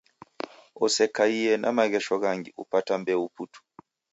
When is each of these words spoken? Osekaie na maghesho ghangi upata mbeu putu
Osekaie 0.85 1.51
na 1.61 1.69
maghesho 1.77 2.15
ghangi 2.23 2.51
upata 2.61 2.93
mbeu 3.01 3.23
putu 3.35 3.59